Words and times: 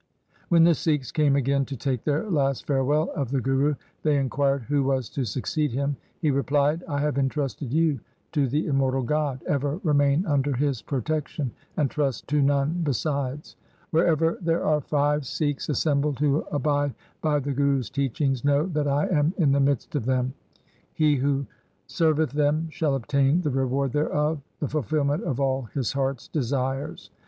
When 0.49 0.63
the 0.63 0.73
Sikhs 0.73 1.11
came 1.11 1.35
again 1.35 1.63
to 1.65 1.77
take 1.77 2.03
their 2.05 2.27
last 2.27 2.65
fare 2.65 2.83
well 2.83 3.11
of 3.15 3.29
the 3.29 3.39
Guru, 3.39 3.75
they 4.01 4.17
inquired 4.17 4.63
who 4.63 4.81
was 4.81 5.07
to 5.09 5.25
succeed 5.25 5.71
him. 5.73 5.95
He 6.17 6.31
replied,' 6.31 6.83
I 6.87 6.99
have 7.01 7.19
entrusted 7.19 7.71
you 7.71 7.99
to 8.31 8.47
the 8.47 8.65
immortal 8.65 9.03
God. 9.03 9.43
Ever 9.45 9.79
remain 9.83 10.25
under 10.25 10.53
His 10.55 10.81
protection, 10.81 11.51
and 11.77 11.91
trust 11.91 12.27
to 12.29 12.41
none 12.41 12.79
besides. 12.83 13.55
Wherever 13.91 14.39
there 14.41 14.65
are 14.65 14.81
five 14.81 15.17
R 15.19 15.19
2 15.19 15.19
THE 15.19 15.25
SIKH 15.27 15.41
RELIGION 15.41 15.53
Sikhs 15.59 15.69
assembled 15.69 16.19
who 16.19 16.41
abide 16.51 16.95
by 17.21 17.37
the 17.37 17.53
Guru's 17.53 17.91
teachings, 17.91 18.43
know 18.43 18.65
that 18.69 18.87
I 18.87 19.05
am 19.05 19.35
in 19.37 19.51
the 19.51 19.59
midst 19.59 19.93
of 19.93 20.05
them. 20.05 20.33
He 20.95 21.17
who 21.17 21.45
serveth 21.85 22.31
them 22.31 22.71
shall 22.71 22.95
obtain 22.95 23.41
the 23.41 23.51
reward 23.51 23.91
thereof— 23.91 24.41
the 24.61 24.67
fulfilment 24.67 25.23
of 25.25 25.39
all 25.39 25.65
his 25.75 25.91
heart's 25.93 26.27
desires. 26.27 27.11